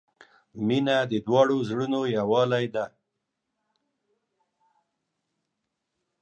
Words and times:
•مینه 0.67 0.97
د 1.11 1.13
دواړو 1.25 1.57
زړونو 1.69 1.99
یووالی 2.17 2.65
دی. 2.73 2.85